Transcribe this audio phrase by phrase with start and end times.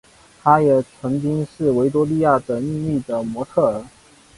[0.41, 3.85] 她也曾经是维多利亚的秘密的模特儿。